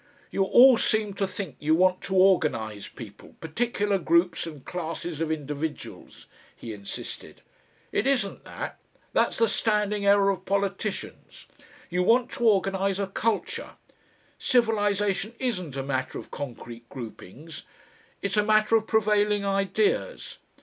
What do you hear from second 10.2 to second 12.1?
of politicians. You